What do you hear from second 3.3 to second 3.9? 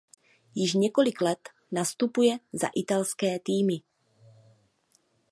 týmy.